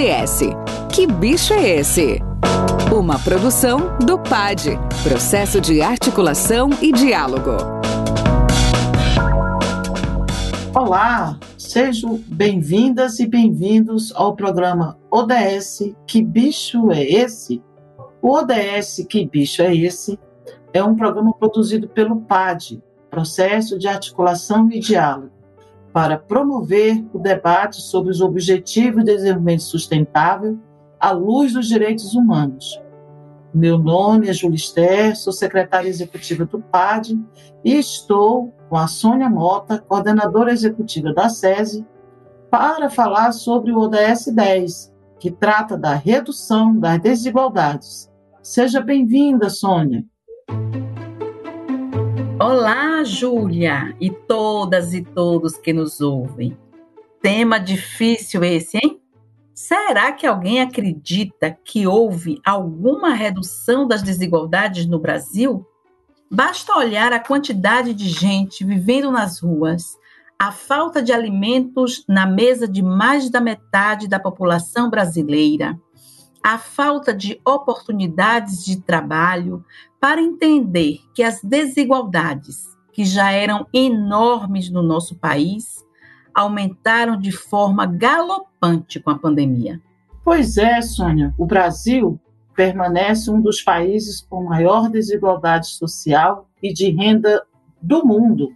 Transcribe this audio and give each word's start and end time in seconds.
ODS. 0.00 0.40
Que 0.90 1.06
bicho 1.06 1.52
é 1.52 1.76
esse? 1.76 2.20
Uma 2.90 3.18
produção 3.18 3.98
do 3.98 4.18
PAD 4.18 4.78
Processo 5.02 5.60
de 5.60 5.82
Articulação 5.82 6.70
e 6.80 6.90
Diálogo. 6.90 7.50
Olá, 10.74 11.38
sejam 11.58 12.18
bem-vindas 12.28 13.20
e 13.20 13.26
bem-vindos 13.26 14.10
ao 14.16 14.34
programa 14.34 14.98
ODS 15.10 15.92
Que 16.06 16.22
Bicho 16.22 16.90
é 16.90 17.04
Esse? 17.04 17.62
O 18.22 18.30
ODS 18.32 19.04
Que 19.06 19.26
Bicho 19.26 19.60
é 19.60 19.76
Esse? 19.76 20.18
é 20.72 20.82
um 20.82 20.96
programa 20.96 21.34
produzido 21.34 21.86
pelo 21.88 22.22
PAD 22.22 22.82
Processo 23.10 23.78
de 23.78 23.86
Articulação 23.86 24.70
e 24.72 24.80
Diálogo 24.80 25.39
para 25.92 26.18
promover 26.18 27.04
o 27.12 27.18
debate 27.18 27.80
sobre 27.80 28.10
os 28.10 28.20
Objetivos 28.20 29.04
de 29.04 29.14
Desenvolvimento 29.16 29.62
Sustentável 29.62 30.58
à 30.98 31.10
luz 31.10 31.52
dos 31.52 31.66
direitos 31.66 32.14
humanos. 32.14 32.80
Meu 33.52 33.76
nome 33.76 34.28
é 34.28 34.32
Julister, 34.32 35.16
sou 35.16 35.32
secretária 35.32 35.88
executiva 35.88 36.44
do 36.44 36.60
PAD 36.60 37.18
e 37.64 37.74
estou 37.74 38.54
com 38.68 38.76
a 38.76 38.86
Sônia 38.86 39.28
Mota, 39.28 39.80
coordenadora 39.80 40.52
executiva 40.52 41.12
da 41.12 41.28
SESI, 41.28 41.84
para 42.48 42.88
falar 42.88 43.32
sobre 43.32 43.72
o 43.72 43.78
ODS 43.78 44.26
10, 44.32 44.92
que 45.18 45.30
trata 45.32 45.76
da 45.76 45.94
redução 45.94 46.78
das 46.78 47.00
desigualdades. 47.00 48.08
Seja 48.40 48.80
bem-vinda, 48.80 49.50
Sônia. 49.50 50.04
Olá, 52.42 53.04
Júlia 53.04 53.94
e 54.00 54.08
todas 54.08 54.94
e 54.94 55.02
todos 55.02 55.58
que 55.58 55.74
nos 55.74 56.00
ouvem. 56.00 56.56
Tema 57.20 57.60
difícil 57.60 58.42
esse, 58.42 58.78
hein? 58.78 58.98
Será 59.52 60.10
que 60.10 60.26
alguém 60.26 60.62
acredita 60.62 61.54
que 61.62 61.86
houve 61.86 62.40
alguma 62.42 63.12
redução 63.12 63.86
das 63.86 64.02
desigualdades 64.02 64.86
no 64.86 64.98
Brasil? 64.98 65.66
Basta 66.30 66.74
olhar 66.74 67.12
a 67.12 67.20
quantidade 67.20 67.92
de 67.92 68.08
gente 68.08 68.64
vivendo 68.64 69.12
nas 69.12 69.40
ruas, 69.40 69.98
a 70.38 70.50
falta 70.50 71.02
de 71.02 71.12
alimentos 71.12 72.06
na 72.08 72.24
mesa 72.24 72.66
de 72.66 72.80
mais 72.80 73.28
da 73.28 73.42
metade 73.42 74.08
da 74.08 74.18
população 74.18 74.88
brasileira, 74.88 75.78
a 76.42 76.58
falta 76.58 77.14
de 77.14 77.40
oportunidades 77.44 78.64
de 78.64 78.80
trabalho 78.80 79.64
para 80.00 80.20
entender 80.20 81.00
que 81.14 81.22
as 81.22 81.42
desigualdades, 81.42 82.76
que 82.92 83.04
já 83.04 83.30
eram 83.30 83.66
enormes 83.72 84.70
no 84.70 84.82
nosso 84.82 85.16
país, 85.16 85.84
aumentaram 86.34 87.18
de 87.18 87.32
forma 87.32 87.86
galopante 87.86 89.00
com 89.00 89.10
a 89.10 89.18
pandemia. 89.18 89.80
Pois 90.24 90.56
é, 90.56 90.80
Sônia, 90.80 91.34
o 91.36 91.44
Brasil 91.44 92.18
permanece 92.54 93.30
um 93.30 93.40
dos 93.40 93.62
países 93.62 94.20
com 94.20 94.44
maior 94.44 94.88
desigualdade 94.88 95.68
social 95.68 96.48
e 96.62 96.72
de 96.72 96.90
renda 96.90 97.42
do 97.80 98.04
mundo. 98.04 98.52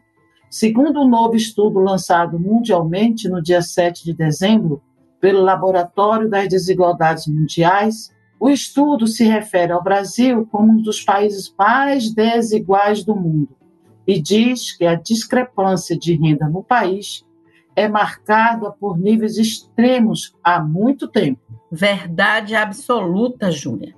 Segundo 0.50 1.02
um 1.02 1.08
novo 1.08 1.34
estudo 1.34 1.80
lançado 1.80 2.38
mundialmente 2.38 3.28
no 3.28 3.42
dia 3.42 3.60
7 3.60 4.04
de 4.04 4.14
dezembro 4.14 4.82
pelo 5.24 5.42
Laboratório 5.42 6.28
das 6.28 6.50
Desigualdades 6.50 7.26
Mundiais, 7.26 8.14
o 8.38 8.50
estudo 8.50 9.06
se 9.06 9.24
refere 9.24 9.72
ao 9.72 9.82
Brasil 9.82 10.46
como 10.52 10.70
um 10.70 10.82
dos 10.82 11.00
países 11.00 11.50
mais 11.58 12.12
desiguais 12.12 13.02
do 13.02 13.16
mundo 13.16 13.56
e 14.06 14.20
diz 14.20 14.76
que 14.76 14.84
a 14.84 14.94
discrepância 14.94 15.98
de 15.98 16.14
renda 16.14 16.46
no 16.46 16.62
país 16.62 17.24
é 17.74 17.88
marcada 17.88 18.70
por 18.70 18.98
níveis 18.98 19.38
extremos 19.38 20.36
há 20.44 20.60
muito 20.60 21.08
tempo. 21.08 21.40
Verdade 21.72 22.54
absoluta, 22.54 23.50
Júlia. 23.50 23.94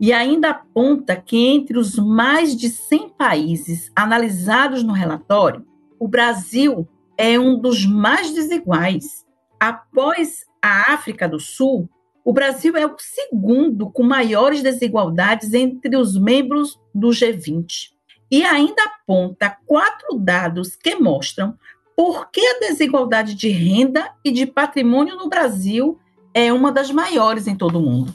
E 0.00 0.12
ainda 0.12 0.50
aponta 0.50 1.14
que 1.14 1.36
entre 1.36 1.78
os 1.78 1.94
mais 1.94 2.56
de 2.56 2.68
100 2.68 3.10
países 3.10 3.92
analisados 3.94 4.82
no 4.82 4.92
relatório, 4.92 5.64
o 6.00 6.08
Brasil 6.08 6.88
é 7.16 7.38
um 7.38 7.60
dos 7.60 7.86
mais 7.86 8.34
desiguais. 8.34 9.23
Após 9.58 10.44
a 10.62 10.92
África 10.94 11.28
do 11.28 11.38
Sul, 11.38 11.88
o 12.24 12.32
Brasil 12.32 12.76
é 12.76 12.86
o 12.86 12.96
segundo 12.98 13.90
com 13.90 14.02
maiores 14.02 14.62
desigualdades 14.62 15.52
entre 15.52 15.96
os 15.96 16.18
membros 16.18 16.80
do 16.94 17.08
G20. 17.08 17.90
E 18.30 18.42
ainda 18.42 18.82
aponta 18.82 19.56
quatro 19.66 20.18
dados 20.18 20.74
que 20.74 20.96
mostram 20.96 21.56
por 21.96 22.30
que 22.30 22.40
a 22.40 22.58
desigualdade 22.60 23.34
de 23.34 23.48
renda 23.50 24.10
e 24.24 24.32
de 24.32 24.46
patrimônio 24.46 25.16
no 25.16 25.28
Brasil 25.28 25.98
é 26.32 26.52
uma 26.52 26.72
das 26.72 26.90
maiores 26.90 27.46
em 27.46 27.54
todo 27.54 27.78
o 27.78 27.82
mundo. 27.82 28.12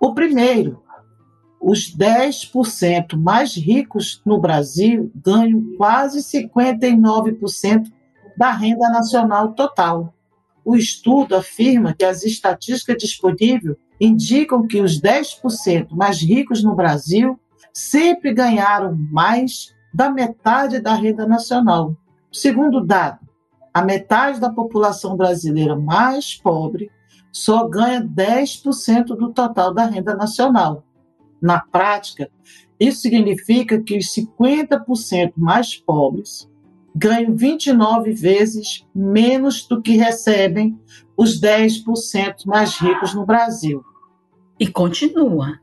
O 0.00 0.14
primeiro, 0.14 0.82
os 1.60 1.94
10% 1.94 3.16
mais 3.16 3.54
ricos 3.54 4.22
no 4.24 4.38
Brasil 4.40 5.12
ganham 5.14 5.76
quase 5.76 6.20
59% 6.20 7.92
da 8.36 8.50
renda 8.50 8.88
nacional 8.88 9.52
total. 9.52 10.14
O 10.64 10.76
estudo 10.76 11.34
afirma 11.34 11.94
que 11.94 12.04
as 12.04 12.22
estatísticas 12.22 12.96
disponíveis 12.98 13.76
indicam 14.00 14.66
que 14.66 14.80
os 14.80 15.00
10% 15.00 15.88
mais 15.90 16.20
ricos 16.20 16.62
no 16.62 16.74
Brasil 16.74 17.38
sempre 17.72 18.32
ganharam 18.32 18.96
mais 19.10 19.74
da 19.92 20.10
metade 20.10 20.80
da 20.80 20.94
renda 20.94 21.26
nacional. 21.26 21.96
Segundo 22.32 22.84
dado, 22.84 23.20
a 23.72 23.82
metade 23.82 24.40
da 24.40 24.50
população 24.50 25.16
brasileira 25.16 25.76
mais 25.76 26.34
pobre 26.34 26.90
só 27.32 27.66
ganha 27.66 28.02
10% 28.02 29.04
do 29.16 29.32
total 29.32 29.72
da 29.72 29.86
renda 29.86 30.14
nacional. 30.14 30.84
Na 31.40 31.60
prática, 31.60 32.30
isso 32.78 33.00
significa 33.00 33.80
que 33.80 33.96
os 33.96 34.14
50% 34.14 35.32
mais 35.36 35.76
pobres 35.76 36.48
ganham 36.94 37.34
29 37.34 38.12
vezes 38.12 38.86
menos 38.94 39.66
do 39.66 39.80
que 39.80 39.96
recebem 39.96 40.78
os 41.16 41.40
10% 41.40 42.44
mais 42.46 42.76
ricos 42.76 43.14
no 43.14 43.24
Brasil. 43.24 43.82
E 44.58 44.66
continua. 44.66 45.58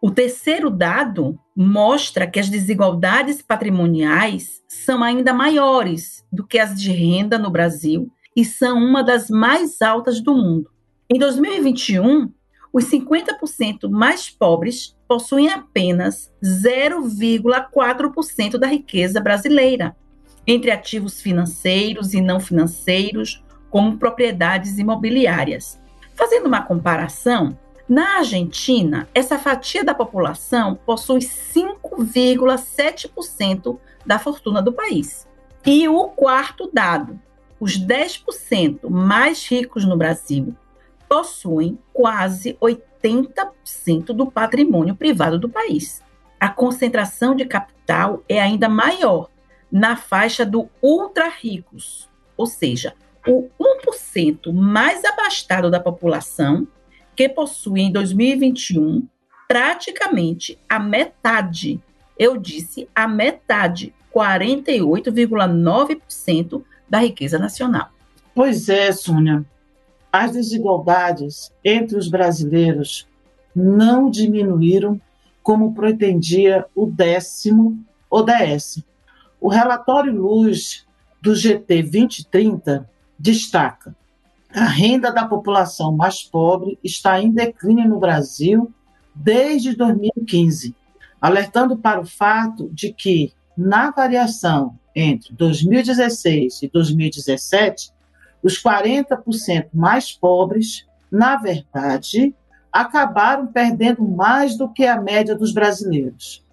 O 0.00 0.10
terceiro 0.10 0.70
dado 0.70 1.38
mostra 1.56 2.26
que 2.26 2.38
as 2.38 2.50
desigualdades 2.50 3.40
patrimoniais 3.40 4.62
são 4.68 5.02
ainda 5.02 5.32
maiores 5.32 6.22
do 6.30 6.46
que 6.46 6.58
as 6.58 6.78
de 6.78 6.90
renda 6.90 7.38
no 7.38 7.48
Brasil 7.50 8.10
e 8.36 8.44
são 8.44 8.76
uma 8.76 9.02
das 9.02 9.30
mais 9.30 9.80
altas 9.80 10.20
do 10.20 10.34
mundo. 10.34 10.68
Em 11.08 11.18
2021, 11.18 12.30
os 12.72 12.84
50% 12.86 13.88
mais 13.88 14.28
pobres 14.28 14.96
possuem 15.06 15.48
apenas 15.48 16.32
0,4% 16.44 18.58
da 18.58 18.66
riqueza 18.66 19.20
brasileira, 19.20 19.96
entre 20.46 20.70
ativos 20.70 21.20
financeiros 21.20 22.14
e 22.14 22.20
não 22.20 22.38
financeiros, 22.38 23.42
como 23.70 23.98
propriedades 23.98 24.78
imobiliárias. 24.78 25.82
Fazendo 26.14 26.46
uma 26.46 26.62
comparação, 26.62 27.58
na 27.88 28.18
Argentina, 28.18 29.08
essa 29.14 29.38
fatia 29.38 29.82
da 29.84 29.94
população 29.94 30.78
possui 30.86 31.20
5,7% 31.20 33.78
da 34.06 34.18
fortuna 34.18 34.62
do 34.62 34.72
país. 34.72 35.28
E 35.66 35.86
o 35.88 36.08
quarto 36.08 36.70
dado, 36.72 37.20
os 37.60 37.78
10% 37.78 38.88
mais 38.88 39.46
ricos 39.46 39.84
no 39.84 39.96
Brasil 39.96 40.56
possuem 41.08 41.78
quase 41.92 42.56
80% 42.60 44.06
do 44.06 44.30
patrimônio 44.30 44.94
privado 44.94 45.38
do 45.38 45.48
país. 45.48 46.02
A 46.40 46.48
concentração 46.48 47.34
de 47.34 47.44
capital 47.44 48.22
é 48.28 48.40
ainda 48.40 48.68
maior 48.68 49.28
na 49.70 49.96
faixa 49.96 50.44
do 50.44 50.68
ultra 50.82 51.28
ricos, 51.28 52.08
ou 52.36 52.46
seja, 52.46 52.94
o 53.26 53.48
1% 53.58 54.52
mais 54.52 55.02
abastado 55.04 55.70
da 55.70 55.80
população 55.80 56.66
que 57.16 57.28
possui 57.28 57.82
em 57.82 57.92
2021 57.92 59.06
praticamente 59.48 60.58
a 60.68 60.78
metade, 60.78 61.80
eu 62.18 62.36
disse 62.36 62.86
a 62.94 63.08
metade, 63.08 63.94
48,9% 64.14 66.62
da 66.88 67.00
riqueza 67.00 67.36
nacional. 67.38 67.88
Pois 68.34 68.68
é, 68.68 68.92
Sônia. 68.92 69.42
As 70.12 70.32
desigualdades 70.32 71.50
entre 71.64 71.96
os 71.98 72.08
brasileiros 72.08 73.08
não 73.54 74.08
diminuíram 74.08 74.98
como 75.42 75.74
pretendia 75.74 76.64
o 76.74 76.86
décimo 76.86 77.78
ODS, 78.08 78.82
o 79.44 79.48
relatório 79.48 80.10
Luz 80.10 80.86
do 81.20 81.34
GT 81.34 81.82
2030 81.82 82.88
destaca: 83.18 83.94
a 84.50 84.64
renda 84.64 85.12
da 85.12 85.26
população 85.26 85.94
mais 85.94 86.22
pobre 86.22 86.78
está 86.82 87.20
em 87.20 87.30
declínio 87.30 87.86
no 87.86 88.00
Brasil 88.00 88.72
desde 89.14 89.76
2015, 89.76 90.74
alertando 91.20 91.76
para 91.76 92.00
o 92.00 92.06
fato 92.06 92.70
de 92.72 92.90
que, 92.90 93.34
na 93.54 93.90
variação 93.90 94.78
entre 94.96 95.34
2016 95.34 96.62
e 96.62 96.68
2017, 96.68 97.92
os 98.42 98.54
40% 98.62 99.68
mais 99.74 100.10
pobres 100.10 100.86
na 101.12 101.36
verdade, 101.36 102.34
acabaram 102.72 103.46
perdendo 103.46 104.08
mais 104.08 104.56
do 104.56 104.72
que 104.72 104.86
a 104.86 104.98
média 104.98 105.34
dos 105.34 105.52
brasileiros. 105.52 106.43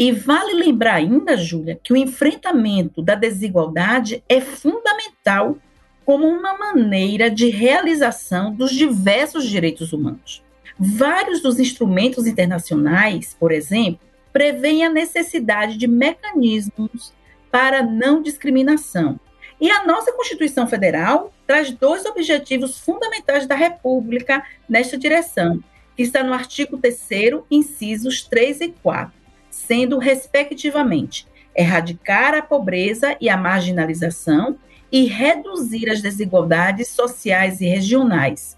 E 0.00 0.12
vale 0.12 0.54
lembrar 0.54 0.94
ainda, 0.94 1.36
Júlia, 1.36 1.78
que 1.84 1.92
o 1.92 1.96
enfrentamento 1.96 3.02
da 3.02 3.14
desigualdade 3.14 4.24
é 4.26 4.40
fundamental 4.40 5.58
como 6.06 6.26
uma 6.26 6.56
maneira 6.56 7.30
de 7.30 7.50
realização 7.50 8.50
dos 8.50 8.70
diversos 8.70 9.46
direitos 9.46 9.92
humanos. 9.92 10.42
Vários 10.78 11.42
dos 11.42 11.58
instrumentos 11.60 12.26
internacionais, 12.26 13.36
por 13.38 13.52
exemplo, 13.52 14.00
prevêem 14.32 14.86
a 14.86 14.88
necessidade 14.88 15.76
de 15.76 15.86
mecanismos 15.86 17.12
para 17.50 17.82
não 17.82 18.22
discriminação. 18.22 19.20
E 19.60 19.70
a 19.70 19.84
nossa 19.84 20.14
Constituição 20.14 20.66
Federal 20.66 21.30
traz 21.46 21.70
dois 21.72 22.06
objetivos 22.06 22.80
fundamentais 22.80 23.46
da 23.46 23.54
República 23.54 24.42
nesta 24.66 24.96
direção, 24.96 25.62
que 25.94 26.02
está 26.02 26.24
no 26.24 26.32
artigo 26.32 26.78
3 26.78 27.42
incisos 27.50 28.22
3 28.22 28.62
e 28.62 28.68
4 28.82 29.19
sendo, 29.66 29.98
respectivamente, 29.98 31.26
erradicar 31.54 32.34
a 32.34 32.42
pobreza 32.42 33.16
e 33.20 33.28
a 33.28 33.36
marginalização 33.36 34.56
e 34.90 35.04
reduzir 35.04 35.88
as 35.88 36.00
desigualdades 36.00 36.88
sociais 36.88 37.60
e 37.60 37.66
regionais, 37.66 38.56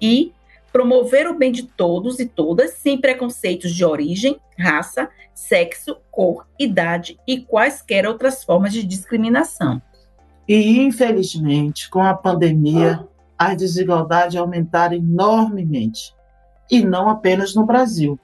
e 0.00 0.32
promover 0.72 1.26
o 1.26 1.34
bem 1.34 1.50
de 1.50 1.64
todos 1.64 2.20
e 2.20 2.26
todas, 2.26 2.74
sem 2.74 2.98
preconceitos 2.98 3.74
de 3.74 3.84
origem, 3.84 4.38
raça, 4.58 5.08
sexo, 5.34 5.96
cor, 6.10 6.46
idade 6.58 7.18
e 7.26 7.40
quaisquer 7.40 8.06
outras 8.06 8.44
formas 8.44 8.72
de 8.72 8.84
discriminação. 8.84 9.82
E, 10.46 10.80
infelizmente, 10.80 11.90
com 11.90 12.02
a 12.02 12.14
pandemia, 12.14 13.06
as 13.36 13.56
desigualdades 13.56 14.36
aumentaram 14.36 14.96
enormemente, 14.96 16.14
e 16.70 16.82
não 16.82 17.08
apenas 17.08 17.54
no 17.54 17.66
Brasil. 17.66 18.18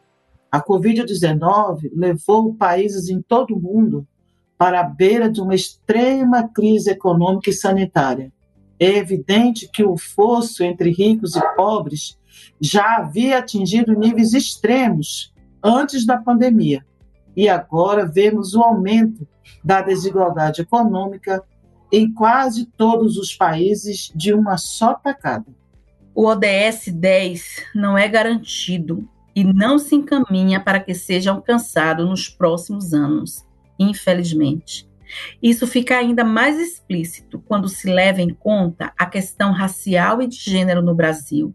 A 0.51 0.63
Covid-19 0.63 1.91
levou 1.95 2.55
países 2.55 3.09
em 3.09 3.21
todo 3.21 3.55
o 3.55 3.61
mundo 3.61 4.07
para 4.57 4.81
a 4.81 4.85
beira 4.85 5.31
de 5.31 5.41
uma 5.41 5.55
extrema 5.55 6.49
crise 6.49 6.91
econômica 6.91 7.51
e 7.51 7.53
sanitária. 7.53 8.33
É 8.81 8.97
evidente 8.97 9.69
que 9.73 9.85
o 9.85 9.97
fosso 9.97 10.65
entre 10.65 10.91
ricos 10.91 11.37
e 11.37 11.41
pobres 11.55 12.19
já 12.61 12.97
havia 12.97 13.39
atingido 13.39 13.93
níveis 13.93 14.33
extremos 14.33 15.35
antes 15.63 16.07
da 16.07 16.17
pandemia. 16.17 16.85
E 17.37 17.49
agora 17.49 18.07
vemos 18.07 18.55
o 18.55 18.63
aumento 18.63 19.27
da 19.63 19.83
desigualdade 19.83 20.63
econômica 20.63 21.45
em 21.93 22.13
quase 22.13 22.67
todos 22.77 23.17
os 23.17 23.35
países 23.35 24.13
de 24.15 24.33
uma 24.33 24.57
só 24.57 24.95
tacada. 24.95 25.47
O 26.15 26.27
ODS 26.27 26.89
10 26.89 27.43
não 27.75 27.97
é 27.97 28.09
garantido 28.09 29.09
e 29.39 29.45
não 29.45 29.79
se 29.79 29.95
encaminha 29.95 30.59
para 30.59 30.81
que 30.81 30.93
seja 30.93 31.31
alcançado 31.31 32.05
nos 32.05 32.29
próximos 32.29 32.93
anos, 32.93 33.47
infelizmente. 33.79 34.85
Isso 35.41 35.65
fica 35.65 35.97
ainda 35.97 36.25
mais 36.25 36.59
explícito 36.59 37.41
quando 37.47 37.69
se 37.69 37.89
leva 37.89 38.21
em 38.21 38.35
conta 38.35 38.93
a 38.99 39.07
questão 39.07 39.53
racial 39.53 40.21
e 40.21 40.27
de 40.27 40.35
gênero 40.35 40.83
no 40.83 40.93
Brasil. 40.93 41.55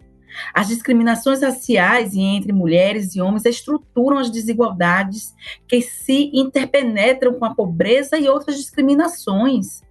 As 0.53 0.69
discriminações 0.69 1.41
raciais 1.41 2.13
e 2.13 2.21
entre 2.21 2.53
mulheres 2.53 3.17
e 3.17 3.21
homens 3.21 3.43
estruturam 3.43 4.17
as 4.17 4.29
desigualdades 4.29 5.33
que 5.67 5.81
se 5.81 6.31
interpenetram 6.33 7.33
com 7.33 7.43
a 7.43 7.53
pobreza 7.53 8.17
e 8.17 8.29
outras 8.29 8.55
discriminações. 8.55 9.81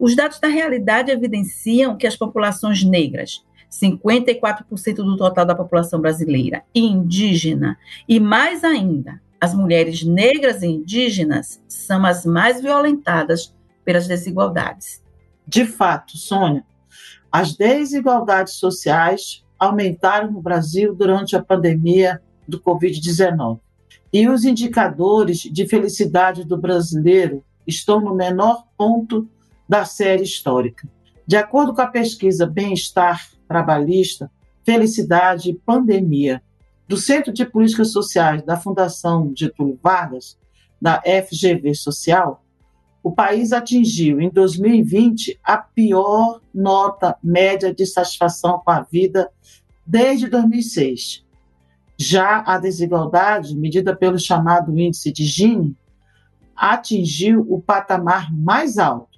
Os 0.00 0.16
dados 0.16 0.40
da 0.40 0.48
realidade 0.48 1.10
evidenciam 1.10 1.98
que 1.98 2.06
as 2.06 2.16
populações 2.16 2.82
negras, 2.82 3.44
54% 3.72 4.96
do 4.96 5.16
total 5.16 5.46
da 5.46 5.54
população 5.54 6.00
brasileira 6.00 6.62
indígena, 6.74 7.78
e 8.06 8.20
mais 8.20 8.62
ainda, 8.62 9.20
as 9.40 9.54
mulheres 9.54 10.04
negras 10.04 10.62
e 10.62 10.66
indígenas 10.66 11.60
são 11.66 12.04
as 12.04 12.26
mais 12.26 12.60
violentadas 12.60 13.54
pelas 13.84 14.06
desigualdades. 14.06 15.02
De 15.46 15.64
fato, 15.64 16.16
Sônia, 16.16 16.64
as 17.30 17.56
desigualdades 17.56 18.54
sociais 18.54 19.44
aumentaram 19.58 20.30
no 20.30 20.42
Brasil 20.42 20.94
durante 20.94 21.34
a 21.34 21.42
pandemia 21.42 22.20
do 22.46 22.60
Covid-19. 22.60 23.58
E 24.12 24.28
os 24.28 24.44
indicadores 24.44 25.38
de 25.38 25.66
felicidade 25.66 26.44
do 26.44 26.58
brasileiro 26.58 27.42
estão 27.66 28.00
no 28.00 28.14
menor 28.14 28.64
ponto 28.76 29.26
da 29.68 29.84
série 29.84 30.22
histórica. 30.22 30.86
De 31.26 31.36
acordo 31.36 31.72
com 31.72 31.80
a 31.80 31.86
pesquisa 31.86 32.46
Bem-Estar 32.46 33.26
Trabalhista, 33.52 34.30
Felicidade 34.64 35.50
e 35.50 35.54
Pandemia, 35.54 36.42
do 36.88 36.96
Centro 36.96 37.30
de 37.30 37.44
Políticas 37.44 37.92
Sociais 37.92 38.42
da 38.42 38.56
Fundação 38.56 39.30
Getúlio 39.36 39.78
Vargas, 39.82 40.38
da 40.80 41.02
FGV 41.02 41.74
Social, 41.74 42.42
o 43.02 43.12
país 43.12 43.52
atingiu 43.52 44.22
em 44.22 44.30
2020 44.30 45.38
a 45.44 45.58
pior 45.58 46.40
nota 46.54 47.14
média 47.22 47.74
de 47.74 47.84
satisfação 47.84 48.58
com 48.64 48.70
a 48.70 48.80
vida 48.80 49.30
desde 49.86 50.28
2006. 50.28 51.22
Já 51.98 52.42
a 52.46 52.58
desigualdade, 52.58 53.54
medida 53.54 53.94
pelo 53.94 54.18
chamado 54.18 54.76
índice 54.78 55.12
de 55.12 55.24
Gini, 55.24 55.76
atingiu 56.56 57.46
o 57.50 57.60
patamar 57.60 58.32
mais 58.34 58.78
alto 58.78 59.12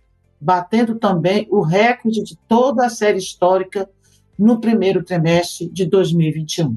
batendo 0.45 0.97
também 0.97 1.49
o 1.51 1.63
recorde 1.63 2.23
de 2.23 2.37
toda 2.47 2.85
a 2.85 2.91
série 2.91 3.17
histórica 3.17 3.89
no 4.39 4.61
primeiro 4.61 5.03
trimestre 5.03 5.69
de 5.69 5.85
2021. 5.87 6.77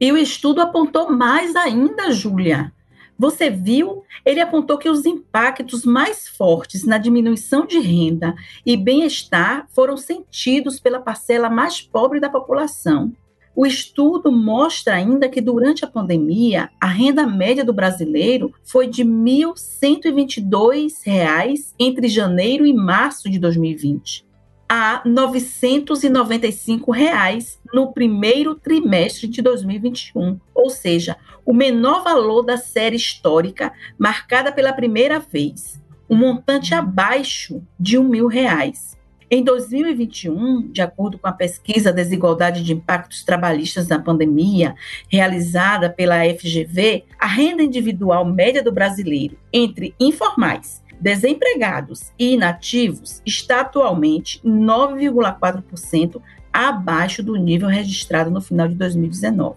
E 0.00 0.10
o 0.10 0.16
estudo 0.16 0.60
apontou 0.60 1.12
mais 1.12 1.54
ainda, 1.54 2.10
Júlia. 2.10 2.72
Você 3.18 3.50
viu? 3.50 4.02
Ele 4.24 4.40
apontou 4.40 4.76
que 4.76 4.88
os 4.88 5.06
impactos 5.06 5.84
mais 5.84 6.26
fortes 6.26 6.84
na 6.84 6.98
diminuição 6.98 7.64
de 7.64 7.78
renda 7.78 8.34
e 8.66 8.76
bem-estar 8.76 9.68
foram 9.70 9.96
sentidos 9.96 10.80
pela 10.80 10.98
parcela 10.98 11.48
mais 11.48 11.80
pobre 11.80 12.18
da 12.18 12.28
população. 12.28 13.12
O 13.54 13.64
estudo 13.64 14.32
mostra 14.32 14.94
ainda 14.94 15.28
que 15.28 15.40
durante 15.40 15.84
a 15.84 15.88
pandemia, 15.88 16.68
a 16.80 16.88
renda 16.88 17.24
média 17.24 17.64
do 17.64 17.72
brasileiro 17.72 18.52
foi 18.64 18.88
de 18.88 19.02
R$ 19.02 19.08
1.122 19.08 21.74
entre 21.78 22.08
janeiro 22.08 22.66
e 22.66 22.72
março 22.72 23.30
de 23.30 23.38
2020 23.38 24.31
a 24.74 25.02
995 25.04 26.90
reais 26.90 27.60
no 27.74 27.92
primeiro 27.92 28.54
trimestre 28.54 29.28
de 29.28 29.42
2021, 29.42 30.40
ou 30.54 30.70
seja, 30.70 31.18
o 31.44 31.52
menor 31.52 32.02
valor 32.02 32.42
da 32.42 32.56
série 32.56 32.96
histórica 32.96 33.70
marcada 33.98 34.50
pela 34.50 34.72
primeira 34.72 35.18
vez, 35.18 35.78
um 36.08 36.16
montante 36.16 36.74
abaixo 36.74 37.62
de 37.78 37.98
um 37.98 38.08
mil 38.08 38.28
reais. 38.28 38.96
Em 39.30 39.44
2021, 39.44 40.72
de 40.72 40.80
acordo 40.80 41.18
com 41.18 41.28
a 41.28 41.32
pesquisa 41.32 41.92
Desigualdade 41.92 42.64
de 42.64 42.72
Impactos 42.72 43.24
Trabalhistas 43.24 43.88
na 43.88 43.98
Pandemia, 43.98 44.74
realizada 45.06 45.90
pela 45.90 46.24
FGV, 46.24 47.04
a 47.18 47.26
renda 47.26 47.62
individual 47.62 48.24
média 48.24 48.62
do 48.62 48.72
brasileiro 48.72 49.36
entre 49.52 49.94
informais, 50.00 50.81
desempregados 51.02 52.12
e 52.18 52.32
inativos 52.32 53.20
está 53.26 53.60
atualmente 53.60 54.40
9,4% 54.44 56.22
abaixo 56.52 57.22
do 57.22 57.34
nível 57.34 57.68
registrado 57.68 58.30
no 58.30 58.40
final 58.40 58.68
de 58.68 58.76
2019. 58.76 59.56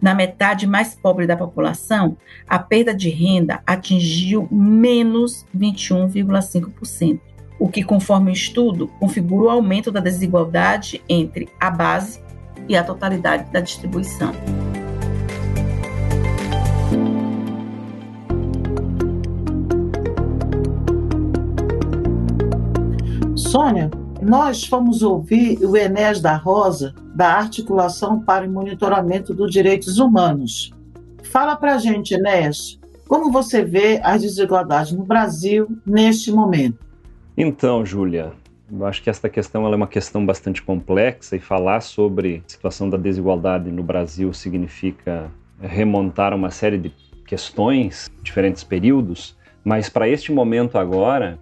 Na 0.00 0.14
metade 0.14 0.66
mais 0.66 0.94
pobre 0.94 1.26
da 1.26 1.36
população, 1.36 2.16
a 2.46 2.58
perda 2.58 2.94
de 2.94 3.08
renda 3.08 3.62
atingiu 3.66 4.46
menos 4.52 5.46
21,5% 5.56 7.20
o 7.58 7.68
que, 7.68 7.82
conforme 7.82 8.30
o 8.30 8.34
estudo, 8.34 8.88
configura 9.00 9.46
o 9.46 9.50
aumento 9.50 9.90
da 9.90 10.00
desigualdade 10.00 11.02
entre 11.08 11.48
a 11.58 11.70
base 11.70 12.20
e 12.68 12.76
a 12.76 12.82
totalidade 12.82 13.50
da 13.50 13.60
distribuição. 13.60 14.32
Sônia, 23.54 23.88
nós 24.20 24.64
fomos 24.64 25.00
ouvir 25.00 25.64
o 25.64 25.76
Enéas 25.76 26.20
da 26.20 26.34
Rosa, 26.34 26.92
da 27.14 27.34
Articulação 27.34 28.20
para 28.20 28.44
o 28.44 28.50
Monitoramento 28.50 29.32
dos 29.32 29.52
Direitos 29.52 30.00
Humanos. 30.00 30.72
Fala 31.22 31.54
para 31.54 31.76
a 31.76 31.78
gente, 31.78 32.14
Enéas, 32.14 32.80
como 33.06 33.30
você 33.30 33.64
vê 33.64 34.00
as 34.02 34.22
desigualdades 34.22 34.90
no 34.90 35.04
Brasil 35.04 35.68
neste 35.86 36.32
momento? 36.32 36.80
Então, 37.36 37.86
Júlia, 37.86 38.32
eu 38.68 38.84
acho 38.84 39.00
que 39.00 39.08
esta 39.08 39.28
questão 39.28 39.72
é 39.72 39.76
uma 39.76 39.86
questão 39.86 40.26
bastante 40.26 40.60
complexa 40.60 41.36
e 41.36 41.38
falar 41.38 41.80
sobre 41.80 42.42
a 42.44 42.50
situação 42.50 42.90
da 42.90 42.98
desigualdade 42.98 43.70
no 43.70 43.84
Brasil 43.84 44.32
significa 44.32 45.30
remontar 45.60 46.34
uma 46.34 46.50
série 46.50 46.76
de 46.76 46.92
questões, 47.24 48.10
diferentes 48.20 48.64
períodos, 48.64 49.36
mas 49.64 49.88
para 49.88 50.08
este 50.08 50.32
momento 50.32 50.76
agora, 50.76 51.38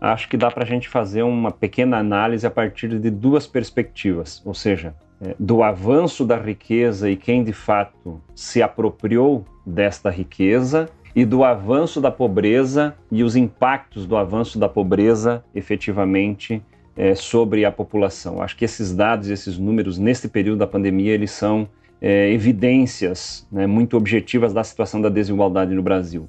acho 0.00 0.28
que 0.28 0.36
dá 0.36 0.50
para 0.50 0.64
a 0.64 0.66
gente 0.66 0.88
fazer 0.88 1.22
uma 1.22 1.50
pequena 1.50 1.98
análise 1.98 2.46
a 2.46 2.50
partir 2.50 2.98
de 2.98 3.10
duas 3.10 3.46
perspectivas, 3.46 4.42
ou 4.44 4.54
seja, 4.54 4.94
é, 5.20 5.34
do 5.38 5.62
avanço 5.62 6.24
da 6.24 6.36
riqueza 6.36 7.10
e 7.10 7.16
quem 7.16 7.42
de 7.42 7.52
fato 7.52 8.20
se 8.34 8.62
apropriou 8.62 9.44
desta 9.66 10.10
riqueza 10.10 10.88
e 11.14 11.24
do 11.24 11.42
avanço 11.42 12.00
da 12.00 12.10
pobreza 12.10 12.94
e 13.10 13.24
os 13.24 13.34
impactos 13.34 14.06
do 14.06 14.16
avanço 14.16 14.58
da 14.58 14.68
pobreza 14.68 15.44
efetivamente 15.54 16.62
é, 16.96 17.14
sobre 17.14 17.64
a 17.64 17.72
população. 17.72 18.40
Acho 18.40 18.56
que 18.56 18.64
esses 18.64 18.94
dados, 18.94 19.28
esses 19.28 19.58
números 19.58 19.98
neste 19.98 20.28
período 20.28 20.58
da 20.58 20.66
pandemia, 20.66 21.12
eles 21.12 21.32
são 21.32 21.68
é, 22.00 22.30
evidências 22.30 23.46
né, 23.50 23.66
muito 23.66 23.96
objetivas 23.96 24.52
da 24.52 24.62
situação 24.62 25.00
da 25.00 25.08
desigualdade 25.08 25.74
no 25.74 25.82
Brasil. 25.82 26.28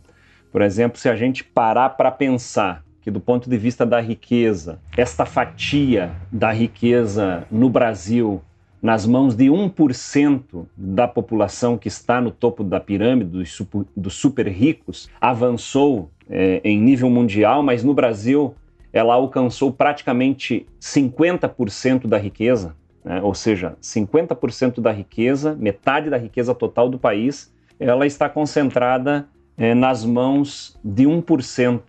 Por 0.52 0.64
exemplo, 0.64 1.00
se 1.00 1.08
a 1.08 1.16
gente 1.16 1.44
parar 1.44 1.90
para 1.90 2.10
pensar 2.10 2.84
que, 3.02 3.12
do 3.12 3.20
ponto 3.20 3.50
de 3.50 3.58
vista 3.58 3.86
da 3.86 4.00
riqueza, 4.00 4.80
esta 4.96 5.26
fatia 5.26 6.12
da 6.32 6.52
riqueza 6.52 7.46
no 7.50 7.70
Brasil 7.70 8.42
nas 8.82 9.06
mãos 9.06 9.36
de 9.36 9.46
1% 9.46 10.66
da 10.76 11.08
população 11.08 11.78
que 11.78 11.88
está 11.88 12.22
no 12.22 12.32
topo 12.32 12.64
da 12.64 12.80
pirâmide 12.80 13.30
dos 13.30 13.52
super, 13.52 13.86
dos 13.96 14.14
super 14.14 14.48
ricos 14.48 15.10
avançou 15.20 16.10
é, 16.30 16.62
em 16.64 16.80
nível 16.80 17.10
mundial, 17.10 17.62
mas 17.62 17.84
no 17.84 17.94
Brasil 17.94 18.56
ela 18.92 19.14
alcançou 19.14 19.72
praticamente 19.72 20.66
50% 20.82 22.08
da 22.08 22.18
riqueza, 22.18 22.76
né? 23.04 23.22
ou 23.22 23.34
seja, 23.34 23.76
50% 23.82 24.80
da 24.80 24.92
riqueza, 24.92 25.56
metade 25.60 26.10
da 26.10 26.18
riqueza 26.18 26.56
total 26.56 26.90
do 26.90 26.98
país, 26.98 27.54
ela 27.80 28.08
está 28.08 28.28
concentrada 28.30 29.28
é, 29.58 29.74
nas 29.74 30.06
mãos 30.06 30.80
de 30.84 31.04
1% 31.04 31.82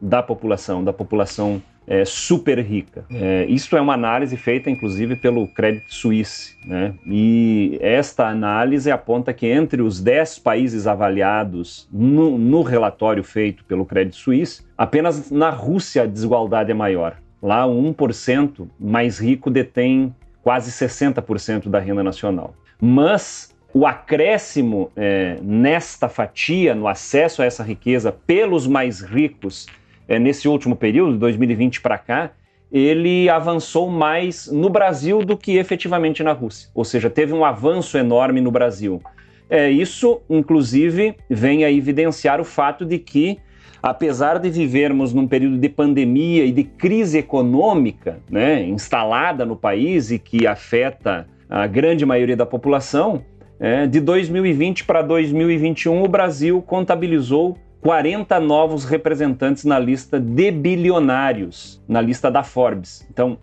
da 0.00 0.22
população, 0.22 0.82
da 0.82 0.92
população 0.92 1.62
é, 1.86 2.04
super 2.04 2.58
rica. 2.58 3.04
É, 3.10 3.46
isso 3.48 3.76
é 3.76 3.80
uma 3.80 3.94
análise 3.94 4.36
feita, 4.36 4.68
inclusive, 4.68 5.16
pelo 5.16 5.46
Credit 5.48 5.86
Suisse. 5.88 6.56
Né? 6.64 6.94
E 7.06 7.78
esta 7.80 8.26
análise 8.26 8.90
aponta 8.90 9.32
que 9.32 9.46
entre 9.46 9.80
os 9.82 10.00
10 10.00 10.40
países 10.40 10.86
avaliados 10.86 11.88
no, 11.92 12.36
no 12.36 12.62
relatório 12.62 13.22
feito 13.22 13.64
pelo 13.64 13.86
Credit 13.86 14.16
Suisse, 14.16 14.62
apenas 14.76 15.30
na 15.30 15.50
Rússia 15.50 16.02
a 16.02 16.06
desigualdade 16.06 16.70
é 16.70 16.74
maior. 16.74 17.16
Lá, 17.40 17.64
o 17.66 17.80
1% 17.94 18.66
mais 18.80 19.20
rico 19.20 19.50
detém 19.50 20.14
quase 20.42 20.72
60% 20.72 21.68
da 21.68 21.78
renda 21.78 22.02
nacional. 22.02 22.54
Mas 22.80 23.54
o 23.72 23.86
acréscimo 23.86 24.90
é, 24.96 25.38
nesta 25.42 26.08
fatia, 26.08 26.74
no 26.74 26.88
acesso 26.88 27.42
a 27.42 27.44
essa 27.44 27.62
riqueza 27.62 28.10
pelos 28.10 28.66
mais 28.66 29.00
ricos, 29.00 29.66
é, 30.08 30.18
nesse 30.18 30.48
último 30.48 30.76
período, 30.76 31.12
de 31.12 31.18
2020 31.18 31.80
para 31.80 31.98
cá, 31.98 32.30
ele 32.70 33.28
avançou 33.28 33.90
mais 33.90 34.50
no 34.50 34.68
Brasil 34.68 35.24
do 35.24 35.36
que 35.36 35.56
efetivamente 35.56 36.22
na 36.22 36.32
Rússia. 36.32 36.68
Ou 36.74 36.84
seja, 36.84 37.08
teve 37.08 37.32
um 37.32 37.44
avanço 37.44 37.96
enorme 37.96 38.40
no 38.40 38.50
Brasil. 38.50 39.00
É, 39.48 39.70
isso, 39.70 40.20
inclusive, 40.28 41.14
vem 41.30 41.64
a 41.64 41.70
evidenciar 41.70 42.40
o 42.40 42.44
fato 42.44 42.84
de 42.84 42.98
que, 42.98 43.38
apesar 43.80 44.38
de 44.38 44.50
vivermos 44.50 45.12
num 45.12 45.28
período 45.28 45.58
de 45.58 45.68
pandemia 45.68 46.44
e 46.44 46.50
de 46.50 46.64
crise 46.64 47.18
econômica 47.18 48.18
né, 48.28 48.62
instalada 48.64 49.44
no 49.44 49.56
país 49.56 50.10
e 50.10 50.18
que 50.18 50.46
afeta 50.46 51.28
a 51.48 51.66
grande 51.68 52.04
maioria 52.04 52.36
da 52.36 52.44
população, 52.44 53.22
é, 53.60 53.86
de 53.86 54.00
2020 54.00 54.84
para 54.84 55.00
2021 55.00 56.02
o 56.02 56.08
Brasil 56.08 56.60
contabilizou 56.60 57.56
40 57.80 58.40
novos 58.40 58.84
representantes 58.84 59.64
na 59.64 59.78
lista 59.78 60.18
de 60.18 60.50
bilionários, 60.50 61.82
na 61.86 62.00
lista 62.00 62.30
da 62.30 62.42
Forbes. 62.42 63.06
Então, 63.10 63.38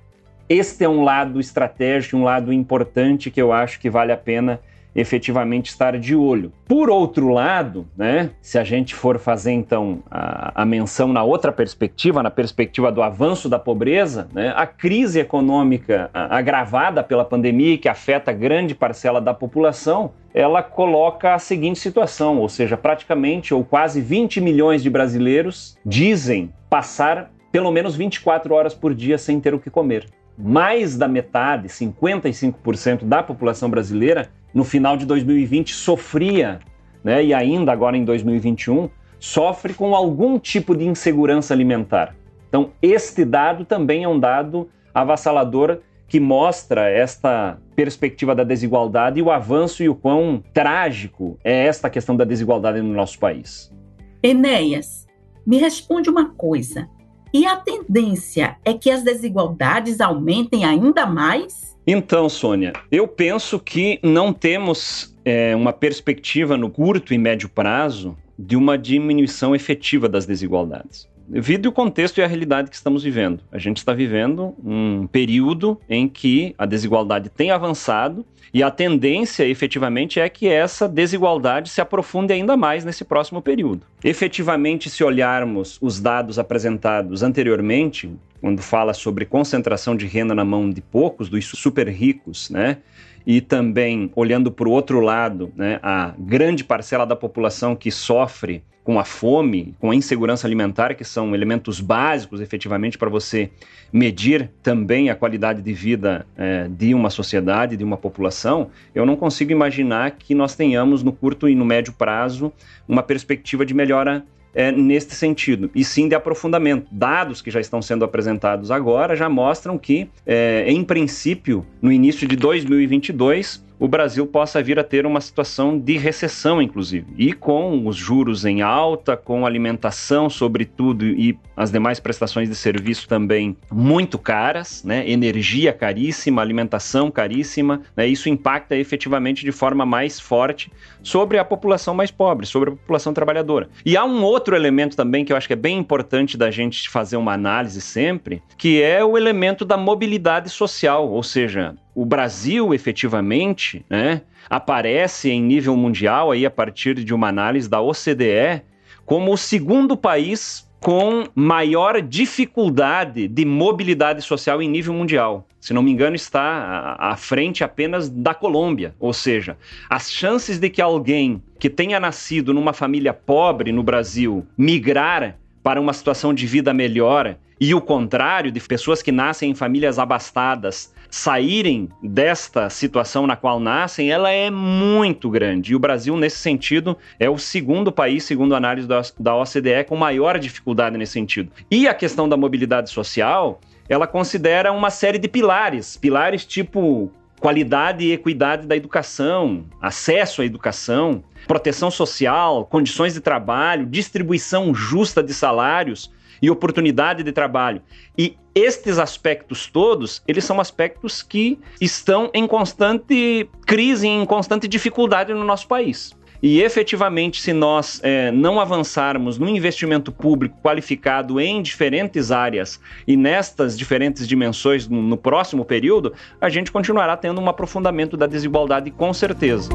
este 0.50 0.84
é 0.84 0.90
um 0.90 1.04
lado 1.04 1.40
estratégico, 1.40 2.18
um 2.18 2.24
lado 2.24 2.52
importante 2.52 3.32
que 3.32 3.42
eu 3.42 3.54
acho 3.54 3.80
que 3.80 3.90
vale 3.90 4.12
a 4.12 4.18
pena 4.18 4.60
efetivamente 4.96 5.70
estar 5.70 5.98
de 5.98 6.16
olho. 6.16 6.52
Por 6.68 6.90
outro 6.90 7.30
lado, 7.30 7.88
né, 7.98 8.32
se 8.42 8.58
a 8.58 8.64
gente 8.64 8.94
for 8.94 9.18
fazer 9.18 9.52
então 9.52 10.04
a, 10.10 10.62
a 10.62 10.66
menção 10.66 11.08
na 11.08 11.24
outra 11.24 11.52
perspectiva, 11.52 12.22
na 12.22 12.32
perspectiva 12.32 12.92
do 12.92 13.02
avanço 13.02 13.50
da 13.50 13.60
pobreza, 13.60 14.28
né, 14.34 14.54
a 14.56 14.66
crise 14.66 15.20
econômica 15.20 16.10
agravada 16.14 17.04
pela 17.04 17.26
pandemia 17.26 17.78
que 17.78 17.90
afeta 17.90 18.32
grande 18.32 18.76
parcela 18.76 19.20
da 19.20 19.34
população, 19.34 20.12
ela 20.34 20.64
coloca 20.64 21.34
a 21.34 21.40
seguinte 21.40 21.80
situação, 21.80 22.40
ou 22.40 22.50
seja, 22.50 22.76
praticamente 22.76 23.54
ou 23.54 23.64
quase 23.64 24.02
20 24.02 24.42
milhões 24.42 24.82
de 24.82 24.90
brasileiros 24.90 25.78
dizem 25.86 26.52
passar 26.70 27.32
pelo 27.52 27.72
menos 27.72 27.96
24 27.96 28.54
horas 28.54 28.74
por 28.74 28.96
dia 28.96 29.18
sem 29.18 29.40
ter 29.40 29.54
o 29.54 29.60
que 29.60 29.70
comer 29.70 30.08
mais 30.38 30.98
da 30.98 31.08
metade, 31.08 31.68
55% 31.68 33.04
da 33.04 33.22
população 33.22 33.70
brasileira, 33.70 34.30
no 34.54 34.64
final 34.64 34.96
de 34.96 35.06
2020 35.06 35.74
sofria, 35.74 36.60
né, 37.04 37.24
e 37.24 37.34
ainda 37.34 37.72
agora 37.72 37.98
em 37.98 38.06
2021, 38.06 38.90
sofre 39.20 39.74
com 39.74 39.96
algum 39.96 40.38
tipo 40.38 40.76
de 40.76 40.86
insegurança 40.86 41.54
alimentar. 41.54 42.16
Então, 42.50 42.72
este 42.82 43.26
dado 43.26 43.66
também 43.66 44.04
é 44.04 44.08
um 44.08 44.20
dado 44.20 44.70
avassalador 44.94 45.80
que 46.08 46.20
mostra 46.20 46.90
esta 46.90 47.58
perspectiva 47.76 48.36
da 48.36 48.44
desigualdade 48.44 49.20
e 49.20 49.24
o 49.24 49.32
avanço 49.32 49.82
e 49.82 49.90
o 49.90 49.96
quão 49.96 50.44
trágico 50.54 51.40
é 51.44 51.66
esta 51.66 51.90
questão 51.90 52.16
da 52.16 52.24
desigualdade 52.24 52.82
no 52.82 52.94
nosso 52.94 53.18
país. 53.18 53.74
Enéas, 54.22 55.08
me 55.46 55.58
responde 55.58 56.10
uma 56.10 56.30
coisa. 56.30 56.88
E 57.34 57.48
a 57.48 57.56
tendência 57.56 58.58
é 58.64 58.74
que 58.74 58.92
as 58.92 59.04
desigualdades 59.04 60.00
aumentem 60.00 60.66
ainda 60.66 61.06
mais? 61.06 61.76
Então, 61.86 62.30
Sônia, 62.30 62.74
eu 62.92 63.08
penso 63.08 63.60
que 63.60 64.00
não 64.04 64.32
temos 64.32 65.16
é, 65.26 65.56
uma 65.56 65.74
perspectiva 65.74 66.56
no 66.56 66.70
curto 66.70 67.14
e 67.14 67.18
médio 67.18 67.50
prazo 67.50 68.16
de 68.38 68.56
uma 68.56 68.78
diminuição 68.78 69.56
efetiva 69.56 70.08
das 70.08 70.26
desigualdades 70.26 71.12
devido 71.28 71.68
ao 71.68 71.74
contexto 71.74 72.18
e 72.18 72.24
a 72.24 72.28
realidade 72.28 72.70
que 72.70 72.76
estamos 72.76 73.04
vivendo. 73.04 73.42
A 73.52 73.58
gente 73.58 73.78
está 73.78 73.94
vivendo 73.94 74.54
um 74.64 75.08
período 75.08 75.80
em 75.90 76.08
que 76.08 76.54
a 76.58 76.66
desigualdade 76.66 77.30
tem 77.30 77.52
avançado 77.52 78.26
e 78.54 78.62
a 78.62 78.70
tendência, 78.70 79.44
efetivamente, 79.48 80.20
é 80.20 80.30
que 80.30 80.48
essa 80.48 80.88
desigualdade 80.88 81.70
se 81.70 81.82
aprofunde 81.82 82.32
ainda 82.32 82.56
mais 82.56 82.86
nesse 82.86 83.04
próximo 83.04 83.42
período. 83.42 83.82
Efetivamente, 84.04 84.92
se 84.92 85.04
olharmos 85.04 85.80
os 85.82 86.00
dados 86.00 86.38
apresentados 86.38 87.24
anteriormente, 87.24 88.12
quando 88.44 88.62
fala 88.62 88.94
sobre 88.94 89.24
concentração 89.26 89.96
de 89.96 90.06
renda 90.06 90.36
na 90.36 90.44
mão 90.44 90.70
de 90.70 90.82
poucos, 90.82 91.30
dos 91.30 91.46
super 91.46 91.88
ricos, 91.88 92.50
né? 92.50 92.80
E 93.26 93.40
também 93.40 94.12
olhando 94.18 94.52
para 94.52 94.68
o 94.68 94.72
outro 94.72 95.00
lado, 95.00 95.50
né, 95.56 95.80
a 95.82 96.14
grande 96.20 96.62
parcela 96.62 97.06
da 97.06 97.16
população 97.16 97.74
que 97.74 97.90
sofre 97.90 98.62
com 98.84 99.00
a 99.00 99.06
fome, 99.06 99.74
com 99.80 99.92
a 99.92 99.96
insegurança 99.96 100.46
alimentar, 100.46 100.94
que 100.94 101.06
são 101.06 101.34
elementos 101.34 101.80
básicos 101.80 102.42
efetivamente 102.42 102.98
para 102.98 103.10
você 103.10 103.50
medir 103.94 104.52
também 104.62 105.10
a 105.10 105.16
qualidade 105.16 105.62
de 105.62 105.72
vida 105.72 106.28
é, 106.36 106.68
de 106.68 106.94
uma 106.94 107.10
sociedade, 107.10 107.78
de 107.78 107.84
uma 107.86 107.96
população, 107.96 108.72
eu 108.94 109.06
não 109.06 109.16
consigo 109.16 109.54
imaginar 109.54 110.12
que 110.12 110.36
nós 110.36 110.54
tenhamos 110.54 111.02
no 111.02 111.14
curto 111.14 111.48
e 111.48 111.56
no 111.56 111.64
médio 111.64 111.94
prazo 111.94 112.52
uma 112.90 113.02
perspectiva 113.02 113.66
de 113.66 113.74
melhora 113.74 114.26
é, 114.54 114.72
neste 114.72 115.16
sentido, 115.16 115.70
e 115.74 115.84
sim 115.84 116.08
de 116.08 116.16
aprofundamento. 116.16 116.88
Dados 116.92 117.42
que 117.42 117.52
já 117.52 117.60
estão 117.60 117.82
sendo 117.82 118.06
apresentados 118.06 118.72
agora 118.72 119.16
já 119.16 119.30
mostram 119.30 119.78
que, 119.78 120.10
é, 120.26 120.66
em 120.68 120.84
princípio, 120.84 121.66
no 121.82 121.92
início 121.92 122.28
de 122.28 122.36
2022, 122.36 123.64
o 123.80 123.88
Brasil 123.88 124.26
possa 124.26 124.62
vir 124.62 124.80
a 124.80 124.84
ter 124.84 125.06
uma 125.06 125.22
situação 125.22 125.78
de 125.78 125.98
recessão, 125.98 126.62
inclusive. 126.62 127.06
E 127.18 127.34
com 127.34 127.88
os 127.88 127.96
juros 127.96 128.46
em 128.46 128.62
alta, 128.62 129.18
com 129.18 129.46
alimentação, 129.46 130.30
sobretudo, 130.30 131.06
e 131.06 131.38
as 131.56 131.72
demais 131.72 132.00
prestações 132.00 132.50
de 132.50 132.56
serviço 132.56 133.08
também 133.08 133.56
muito 133.72 134.18
caras, 134.18 134.84
né? 134.84 135.10
energia 135.10 135.72
caríssima, 135.74 136.42
alimentação 136.42 137.12
caríssima, 137.12 137.82
né? 137.96 138.08
isso 138.08 138.30
impacta 138.30 138.76
efetivamente 138.76 139.44
de 139.44 139.52
forma 139.52 139.86
mais 139.86 140.20
forte 140.20 140.72
sobre 141.02 141.38
a 141.38 141.46
população 141.46 141.94
mais 141.94 142.12
pobre, 142.12 142.46
sobre 142.46 142.70
a 142.70 142.74
população 142.74 143.14
trabalhadora. 143.14 143.70
E 143.86 143.98
há 143.98 144.04
um 144.04 144.24
outro 144.24 144.56
elemento 144.56 144.96
também 144.96 145.26
que 145.26 145.34
eu 145.34 145.38
acho 145.38 145.48
que 145.48 145.54
é 145.54 145.58
bem 145.58 145.78
importante 145.78 146.38
da 146.38 146.50
gente 146.50 146.90
fazer 146.90 147.18
uma 147.18 147.34
análise 147.34 147.82
sempre, 147.82 148.42
que 148.58 148.82
é 148.82 149.04
o 149.04 149.18
elemento 149.18 149.66
da 149.66 149.78
mobilidade 149.78 150.50
social, 150.50 151.10
ou 151.10 151.22
seja, 151.22 151.76
o 151.96 152.06
Brasil 152.06 152.74
efetivamente 152.74 153.86
né, 153.90 154.22
aparece 154.50 155.30
em 155.30 155.42
nível 155.42 155.76
mundial, 155.76 156.32
aí, 156.32 156.46
a 156.46 156.52
partir 156.52 156.96
de 156.96 157.14
uma 157.14 157.28
análise 157.28 157.70
da 157.70 157.82
OCDE, 157.82 158.62
como 159.06 159.34
o 159.34 159.38
segundo 159.38 159.96
país 159.96 160.68
com 160.80 161.24
maior 161.34 162.02
dificuldade 162.02 163.30
de 163.30 163.46
mobilidade 163.46 164.22
social 164.22 164.62
em 164.62 164.68
nível 164.68 164.94
mundial. 164.94 165.48
Se 165.62 165.74
não 165.74 165.82
me 165.82 165.92
engano, 165.92 166.14
está 166.14 166.98
à 167.00 167.16
frente 167.16 167.64
apenas 167.64 168.10
da 168.10 168.34
Colômbia. 168.34 168.94
Ou 169.00 169.14
seja, 169.14 169.58
as 169.90 170.12
chances 170.12 170.60
de 170.60 170.70
que 170.70 170.82
alguém 170.82 171.42
que 171.58 171.70
tenha 171.70 172.02
nascido 172.02 172.54
numa 172.54 172.74
família 172.74 173.14
pobre 173.14 173.72
no 173.72 173.82
Brasil 173.82 174.46
migrar 174.58 175.38
para 175.64 175.80
uma 175.80 175.94
situação 175.94 176.34
de 176.34 176.46
vida 176.46 176.74
melhor 176.74 177.38
e 177.60 177.74
o 177.74 177.82
contrário, 177.82 178.52
de 178.52 178.60
pessoas 178.60 179.02
que 179.02 179.12
nascem 179.12 179.52
em 179.52 179.56
famílias 179.56 180.00
abastadas 180.00 180.94
saírem 181.10 181.90
desta 182.02 182.72
situação 182.72 183.28
na 183.28 183.36
qual 183.36 183.60
nascem, 183.60 184.12
ela 184.12 184.32
é 184.32 184.50
muito 184.50 185.30
grande. 185.30 185.72
E 185.72 185.76
o 185.76 185.80
Brasil, 185.80 186.18
nesse 186.18 186.38
sentido, 186.38 186.98
é 187.20 187.30
o 187.30 187.38
segundo 187.38 187.92
país, 187.92 188.24
segundo 188.24 188.56
a 188.56 188.58
análise 188.58 188.88
da 189.20 189.36
OCDE, 189.36 189.84
com 189.88 189.96
maior 189.96 190.40
dificuldade 190.40 190.98
nesse 190.98 191.14
sentido. 191.14 191.52
E 191.70 191.88
a 191.88 191.94
questão 191.94 192.28
da 192.28 192.36
mobilidade 192.36 192.90
social, 192.90 193.62
ela 193.88 194.08
considera 194.08 194.72
uma 194.72 194.90
série 194.90 195.20
de 195.20 195.28
pilares, 195.28 195.98
pilares 195.98 196.46
tipo 196.46 197.12
qualidade 197.40 198.06
e 198.06 198.14
equidade 198.14 198.66
da 198.66 198.76
educação, 198.76 199.66
acesso 199.82 200.42
à 200.42 200.46
educação, 200.46 201.24
proteção 201.46 201.92
social, 201.92 202.66
condições 202.66 203.14
de 203.14 203.20
trabalho, 203.20 203.86
distribuição 203.86 204.74
justa 204.74 205.22
de 205.22 205.34
salários 205.34 206.10
e 206.44 206.52
oportunidade 206.52 207.24
de 207.24 207.32
trabalho. 207.32 207.82
E 208.18 208.36
estes 208.54 209.00
aspectos 209.00 209.66
todos, 209.66 210.22
eles 210.28 210.44
são 210.44 210.60
aspectos 210.60 211.24
que 211.24 211.58
estão 211.80 212.30
em 212.34 212.46
constante 212.46 213.50
crise, 213.66 214.06
em 214.10 214.26
constante 214.26 214.68
dificuldade 214.68 215.34
no 215.34 215.46
nosso 215.46 215.66
país. 215.70 216.14
E 216.42 216.62
efetivamente, 216.62 217.42
se 217.42 217.54
nós 217.54 218.02
é, 218.04 218.30
não 218.30 218.60
avançarmos 218.60 219.38
no 219.38 219.48
investimento 219.48 220.12
público 220.12 220.60
qualificado 220.62 221.40
em 221.40 221.62
diferentes 221.62 222.30
áreas 222.30 222.78
e 223.08 223.16
nestas 223.16 223.78
diferentes 223.78 224.28
dimensões 224.28 224.86
no, 224.86 225.02
no 225.02 225.16
próximo 225.16 225.64
período, 225.64 226.12
a 226.42 226.50
gente 226.50 226.70
continuará 226.74 227.16
tendo 227.16 227.40
um 227.40 227.48
aprofundamento 227.48 228.18
da 228.18 228.28
desigualdade 228.28 228.92
com 228.92 229.14
certeza. 229.14 229.70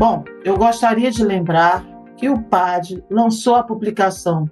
Bom, 0.00 0.24
eu 0.46 0.56
gostaria 0.56 1.10
de 1.10 1.22
lembrar 1.22 1.84
que 2.16 2.30
o 2.30 2.42
PAD 2.42 3.04
lançou 3.10 3.56
a 3.56 3.62
publicação 3.62 4.50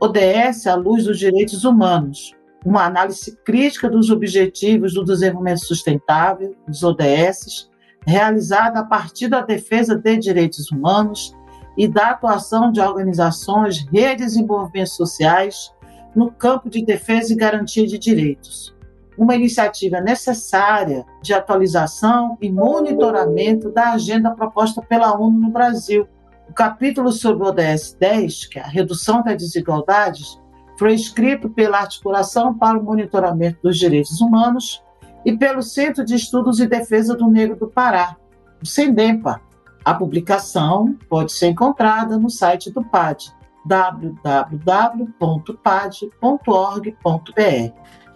ODS 0.00 0.68
à 0.68 0.76
luz 0.76 1.06
dos 1.06 1.18
direitos 1.18 1.64
humanos, 1.64 2.36
uma 2.64 2.84
análise 2.84 3.36
crítica 3.44 3.90
dos 3.90 4.10
objetivos 4.10 4.94
do 4.94 5.02
desenvolvimento 5.02 5.66
sustentável, 5.66 6.54
dos 6.68 6.84
ODS, 6.84 7.68
realizada 8.06 8.78
a 8.78 8.84
partir 8.84 9.26
da 9.26 9.40
defesa 9.40 9.98
de 9.98 10.18
direitos 10.18 10.70
humanos 10.70 11.34
e 11.76 11.88
da 11.88 12.10
atuação 12.10 12.70
de 12.70 12.80
organizações, 12.80 13.84
redes 13.92 14.36
e 14.36 14.46
movimentos 14.46 14.94
sociais 14.94 15.74
no 16.14 16.30
campo 16.30 16.70
de 16.70 16.84
defesa 16.84 17.32
e 17.32 17.36
garantia 17.36 17.88
de 17.88 17.98
direitos. 17.98 18.75
Uma 19.18 19.34
iniciativa 19.34 20.00
necessária 20.00 21.04
de 21.22 21.32
atualização 21.32 22.36
e 22.40 22.50
monitoramento 22.50 23.70
da 23.70 23.92
agenda 23.92 24.30
proposta 24.30 24.82
pela 24.82 25.18
ONU 25.18 25.38
no 25.38 25.50
Brasil. 25.50 26.06
O 26.48 26.52
capítulo 26.52 27.10
sobre 27.10 27.44
o 27.44 27.48
ODS 27.48 27.96
10, 27.98 28.46
que 28.46 28.58
é 28.58 28.62
a 28.62 28.66
redução 28.68 29.22
das 29.22 29.36
desigualdades, 29.36 30.38
foi 30.78 30.94
escrito 30.94 31.48
pela 31.48 31.78
Articulação 31.78 32.56
para 32.56 32.78
o 32.78 32.84
Monitoramento 32.84 33.58
dos 33.62 33.78
Direitos 33.78 34.20
Humanos 34.20 34.82
e 35.24 35.36
pelo 35.36 35.62
Centro 35.62 36.04
de 36.04 36.14
Estudos 36.14 36.60
e 36.60 36.66
Defesa 36.66 37.16
do 37.16 37.28
Negro 37.28 37.56
do 37.56 37.66
Pará, 37.66 38.16
o 38.62 38.66
SENDEMPA. 38.66 39.40
A 39.84 39.94
publicação 39.94 40.96
pode 41.08 41.32
ser 41.32 41.48
encontrada 41.48 42.18
no 42.18 42.28
site 42.28 42.70
do 42.70 42.84
PAD, 42.84 43.32
www.pad.org.br. 43.64 44.36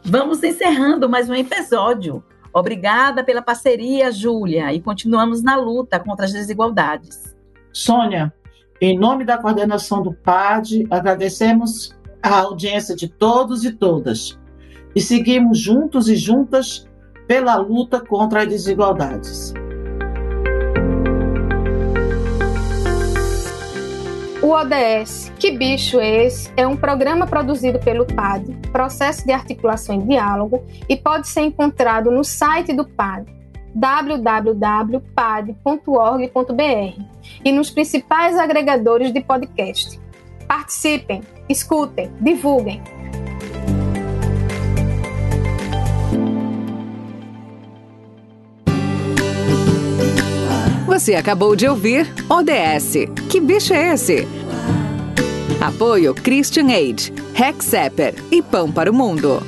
Vamos 0.04 0.42
encerrando 0.42 1.08
mais 1.08 1.28
um 1.28 1.34
episódio. 1.34 2.24
Obrigada 2.52 3.22
pela 3.22 3.42
parceria, 3.42 4.10
Júlia, 4.10 4.72
e 4.72 4.80
continuamos 4.80 5.42
na 5.42 5.56
luta 5.56 6.00
contra 6.00 6.24
as 6.24 6.32
desigualdades. 6.32 7.36
Sônia, 7.72 8.32
em 8.80 8.98
nome 8.98 9.24
da 9.24 9.38
coordenação 9.38 10.02
do 10.02 10.12
PAD, 10.12 10.86
agradecemos 10.90 11.94
a 12.22 12.40
audiência 12.40 12.96
de 12.96 13.08
todos 13.08 13.64
e 13.64 13.72
todas 13.72 14.38
e 14.96 15.00
seguimos 15.00 15.58
juntos 15.58 16.08
e 16.08 16.16
juntas 16.16 16.88
pela 17.28 17.56
luta 17.56 18.00
contra 18.00 18.42
as 18.42 18.48
desigualdades. 18.48 19.54
O 24.50 24.52
ODS, 24.52 25.30
Que 25.38 25.52
Bicho 25.52 26.00
é 26.00 26.24
Esse? 26.24 26.50
é 26.56 26.66
um 26.66 26.76
programa 26.76 27.24
produzido 27.24 27.78
pelo 27.78 28.04
PAD, 28.04 28.52
Processo 28.72 29.24
de 29.24 29.30
Articulação 29.30 29.94
e 29.94 30.02
Diálogo, 30.02 30.64
e 30.88 30.96
pode 30.96 31.28
ser 31.28 31.42
encontrado 31.42 32.10
no 32.10 32.24
site 32.24 32.72
do 32.72 32.84
PAD, 32.84 33.32
www.pad.org.br, 33.72 35.00
e 37.44 37.52
nos 37.52 37.70
principais 37.70 38.36
agregadores 38.36 39.12
de 39.12 39.20
podcast. 39.20 40.00
Participem, 40.48 41.22
escutem, 41.48 42.10
divulguem. 42.20 42.82
Você 51.00 51.14
acabou 51.14 51.54
de 51.56 51.66
ouvir 51.66 52.12
ODS. 52.28 53.08
Que 53.30 53.40
bicho 53.40 53.72
é 53.72 53.94
esse? 53.94 54.39
Apoio 55.60 56.14
Christian 56.14 56.68
Aid, 56.68 57.12
Hexapper 57.38 58.14
e 58.30 58.40
Pão 58.40 58.72
para 58.72 58.90
o 58.90 58.94
Mundo. 58.94 59.42